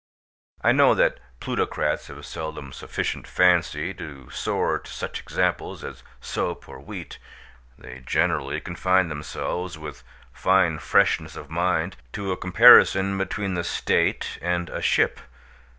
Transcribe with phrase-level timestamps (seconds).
[0.63, 6.67] I know that plutocrats have seldom sufficient fancy to soar to such examples as soap
[6.67, 7.19] or wheat.
[7.77, 10.03] They generally confine themselves, with
[10.33, 15.19] fine freshness of mind, to a comparison between the state and a ship.